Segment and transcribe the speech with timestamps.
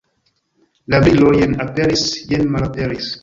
[0.93, 3.13] La brilo jen aperis, jen malaperis.